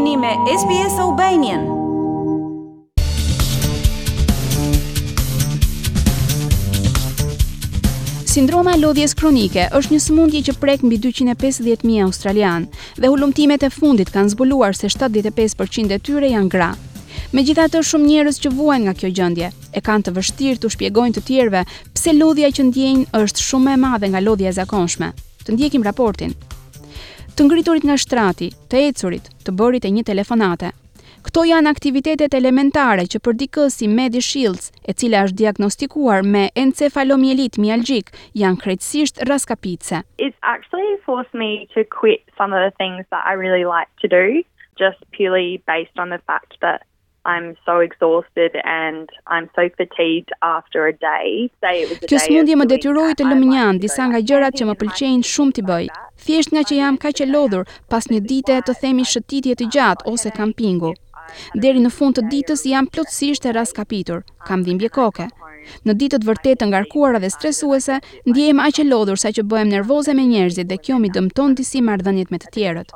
[0.00, 1.60] jeni me SBS Aubanian.
[8.26, 12.64] Sindroma e lodhjes kronike është një sëmundje që prek mbi 250.000 australian
[12.96, 16.70] dhe hulumtimet e fundit kanë zbuluar se 75% e tyre janë gra.
[17.32, 20.72] Me gjitha të shumë njerës që vuajnë nga kjo gjëndje, e kanë të vështirë të
[20.76, 25.10] shpjegojnë të tjerve pse lodhja që ndjenjë është shumë e madhe nga lodhja e zakonshme.
[25.44, 26.32] Të ndjekim raportin
[27.36, 30.70] të ngriturit nga shtrati, të ecurit, të bërit e një telefonate.
[31.26, 36.46] Këto janë aktivitetet elementare që për dikës si Medi Shields, e cila është diagnostikuar me
[36.62, 38.10] encefalomielit mjalgjik,
[38.42, 40.02] janë krejtësisht raskapitse.
[40.26, 44.08] It's actually forced me to quit some of the things that I really like to
[44.08, 44.42] do,
[44.80, 46.82] just purely based on the fact that
[47.32, 51.28] I'm so exhausted and I'm so fatigued after a day.
[51.64, 52.10] Say it was a day.
[52.14, 55.62] Just smundje më detyroi të lëm një disa nga gjërat që më pëlqejnë shumë ti
[55.70, 55.86] bëj.
[56.24, 60.06] Thjesht nga që jam kaq e lodhur pas një dite të themi shëtitje të gjatë
[60.12, 60.92] ose kampingu.
[61.62, 65.26] Deri në fund të ditës jam plotësisht e raskapitur, kam dhimbje koke.
[65.86, 70.16] Në ditët vërtet të ngarkuara dhe stresuese, ndjehem aq e lodhur sa që bëhem nervoze
[70.18, 72.90] me njerëzit dhe kjo mi dëmton disi marrëdhëniet me të tjerët.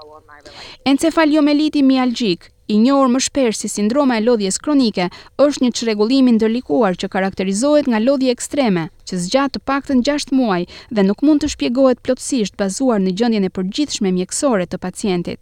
[0.90, 5.10] Encefaliomeliti mialgjik, I njohur më shpesh si sindroma e lodhjes kronike,
[5.44, 10.32] është një çrregullim i ndërlikuar që karakterizohet nga lodhje ekstreme, që zgjat të paktën 6
[10.32, 15.40] muaj dhe nuk mund të shpjegohet plotësisht bazuar në gjendjen e përgjithshme mjekësore të pacientit.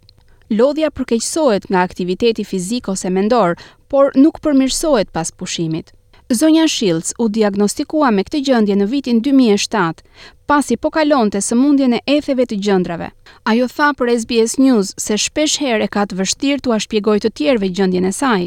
[0.51, 3.55] Lodhja përkeqësohet nga aktiviteti fizik ose mendor,
[3.87, 5.95] por nuk përmirësohet pas pushimit.
[6.29, 10.05] Zonja Shields u diagnostikua me këtë gjëndje në vitin 2007,
[10.47, 13.09] pasi po kalon të së mundjen e etheve të gjëndrave.
[13.49, 17.33] Ajo tha për SBS News se shpesh her e ka të vështirë të ashpjegoj të
[17.37, 18.43] tjerve gjëndjen e saj.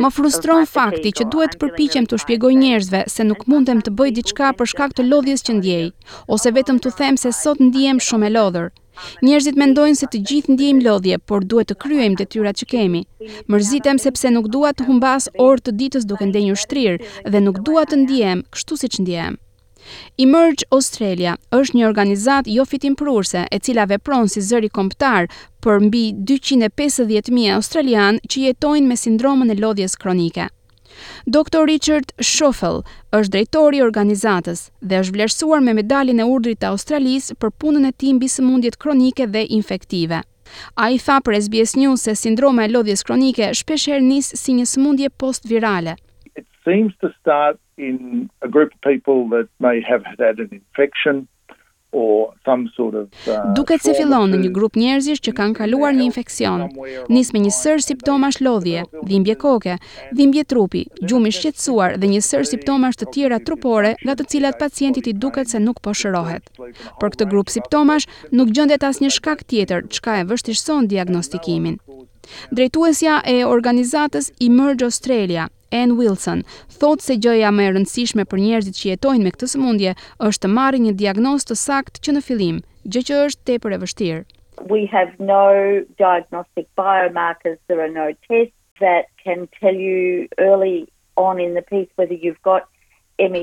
[0.00, 4.10] Më frustron fakti që duhet të përpiqem të shpjegoj njerëzve se nuk mundem të bëj
[4.20, 5.88] diçka për shkak të lodhjes që ndjej,
[6.28, 8.70] ose vetëm të them se sot ndjehem shumë e lodhur.
[9.24, 13.02] Njerëzit mendojnë se të gjithë ndijejmë lodhje, por duhet të kryejmë detyrat që kemi.
[13.52, 17.60] Mërzitem sepse nuk duhet të humbas orë të ditës duke ndenjë u shtrirë dhe nuk
[17.68, 19.38] duhet të ndijejmë kështu si që ndijejmë.
[20.24, 22.64] Emerge Australia është një organizat jo
[23.00, 25.24] prurse e cila vepron si zëri komptar
[25.62, 30.46] për mbi 250.000 australian që jetojnë me sindromën e lodhjes kronike.
[31.28, 31.64] Dr.
[31.66, 32.82] Richard Schoffel
[33.16, 37.88] është drejtori i organizatës dhe është vlerësuar me medaljen e urdhrit të Australisë për punën
[37.90, 40.22] e tij mbi sëmundjet kronike dhe infektive.
[40.84, 44.56] A i tha për SBS News se sindroma e lodhjes kronike shpesh herë nis si
[44.56, 45.96] një sëmundje postvirale.
[46.36, 51.26] It seems to start in a group of people that may have had an infection
[53.56, 56.62] Duket se fillon në një grup njerëzish që kanë kaluar një infeksion.
[57.10, 59.74] Nis me një sër simptomash lodhje, dhimbje koke,
[60.14, 64.60] dhimbje trupi, gjumë i shqetësuar dhe një sër simptomash të tjera trupore nga të cilat
[64.62, 66.50] pacientit i duket se nuk po shërohet.
[67.02, 71.80] Për këtë grup simptomash nuk gjendet asnjë shkak tjetër çka e vështirëson diagnostikimin.
[72.54, 76.42] Drejtuesja e organizatës Emerge Australia, Ann Wilson,
[76.80, 79.92] thotë se gjëja më e rëndësishme për njerëzit që jetojnë me këtë sëmundje
[80.28, 82.56] është të marrë një diagnostë të sakt që në filim,
[82.90, 84.22] gjë që është te për e vështirë.
[84.72, 85.38] We have no
[86.02, 91.88] diagnostic biomarkers, there are no tests that can tell you early on in the piece
[91.94, 92.66] whether you've got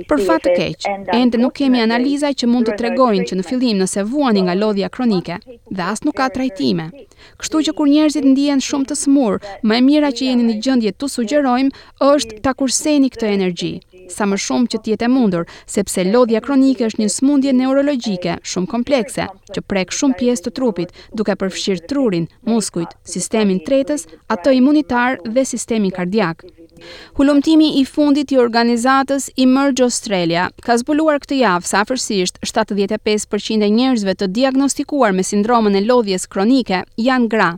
[0.10, 3.82] Për fat të keq, ende nuk kemi analiza që mund të tregojnë që në fillim
[3.84, 6.88] nëse vuani nga lodhja kronike dhe asë nuk ka trajtime.
[7.42, 9.38] Kështu që kur njerëzit ndijen shumë të smur,
[9.70, 13.72] më e mira që jeni një gjëndje të sugjerojmë është ta kurseni këtë energji,
[14.16, 15.46] sa më shumë që tjetë e mundur,
[15.78, 20.96] sepse lodhja kronike është një smundje neurologike shumë komplekse, që prek shumë pjesë të trupit,
[21.14, 24.08] duke përfshirë trurin, muskujt, sistemin tretës,
[24.38, 26.48] ato imunitar dhe sistemin kardiak.
[27.16, 34.16] Hulumtimi i fundit i organizatës Emerge Australia ka zbuluar këtë javë afërsisht 75% e njerëzve
[34.20, 37.50] të diagnostikuar me sindromën e lodhjes kronike janë gra.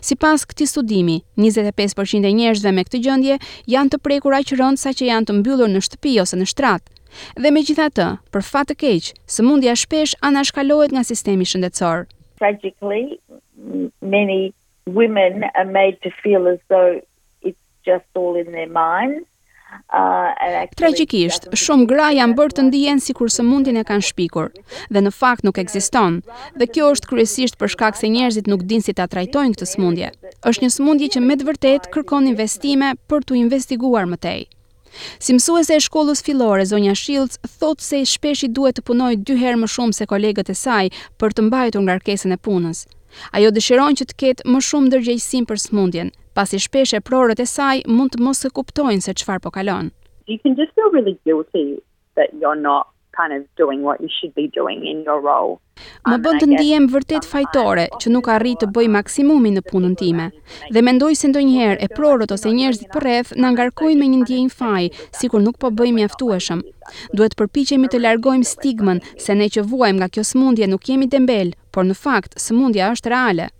[0.00, 3.38] Si pas këti studimi, 25% e njerëzve me këtë gjëndje
[3.74, 6.90] janë të prekur aqë rëndë sa që janë të mbyllur në shtëpi ose në shtratë.
[7.42, 12.04] Dhe me gjitha të, për fatë të keqë, së mundja shpesh anashkalohet nga sistemi shëndetësor.
[12.40, 13.18] Tragically,
[14.16, 14.52] many
[15.00, 17.00] women are made to feel as though
[17.86, 19.26] just all in their minds.
[19.66, 20.76] Tragjikisht,
[21.42, 23.42] Tragikisht, shumë gra janë bërë të ndijen si kur së
[23.80, 24.48] e kanë shpikur,
[24.94, 26.22] dhe në fakt nuk ekziston.
[26.58, 30.10] dhe kjo është kryesisht për shkak se njerëzit nuk din si ta trajtojnë këtë smundje.
[30.48, 34.42] është një smundje që me të vërtet kërkon investime për të investiguar më tej.
[35.18, 39.34] Si mësuese e shkollës fillore, zonja Shields thotë se shpesh i duhet të punoj dy
[39.42, 40.86] herë më shumë se kolegët e saj
[41.20, 42.78] për të mbajtur ngarkesën e punës.
[43.36, 47.40] Ajo dëshiron që të ketë më shumë ndërgjegjësim për smundjen, pas i shpesh e prorët
[47.44, 49.88] e saj mund të mos e kuptojnë se qfar po kalon.
[50.30, 51.66] You can just feel really guilty
[52.18, 52.84] that you're not
[53.20, 55.54] kind of doing what you should be doing in your role.
[56.08, 59.96] Më um, bën të ndihem vërtet fajtore që nuk arrit të bëj maksimumin në punën
[60.00, 60.30] time.
[60.72, 64.54] Dhe mendoj se ndonjëherë e prorët ose njerëzit për rreth na ngarkojnë me një ndjenjë
[64.60, 64.84] faj,
[65.20, 66.62] sikur nuk po bëjmë mjaftueshëm.
[67.18, 71.10] Duhet të përpiqemi të largojmë stigmën se ne që vuajmë nga kjo sëmundje nuk jemi
[71.12, 73.50] dembel, por në fakt sëmundja është reale.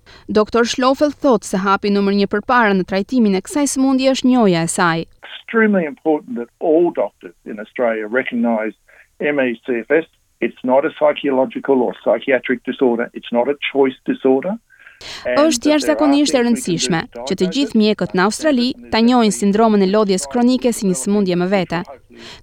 [0.41, 4.65] Doktor Shlofel thot se hapi numër 1 përpara në trajtimin e kësaj sëmundje është njoja
[4.65, 5.05] e saj.
[5.27, 8.75] It's extremely important that all doctors in Australia recognize
[9.21, 10.07] MECFS,
[10.41, 14.55] it's not a psychological or psychiatric disorder, it's not a choice disorder.
[15.37, 20.25] Është jashtëzakonisht e rëndësishme që të gjithë mjekët në Australi ta njohin sindromën e lodhjes
[20.33, 21.81] kronike si një sëmundje më vete.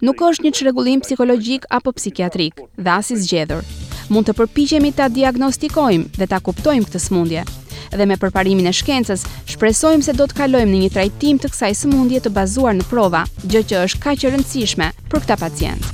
[0.06, 3.66] Nuk është një çrregullim psikologjik apo psikiatrik, dhe as i zgjedhur.
[4.14, 7.46] Mund të përpiqemi ta diagnostikojmë dhe ta kuptojmë këtë sëmundje.
[7.98, 11.74] Dhe me përparimin e shkencës, shpresojmë se do të kalojmë në një trajtim të kësaj
[11.82, 15.94] sëmundje të bazuar në prova, gjë që është kaq e rëndësishme për këtë pacient.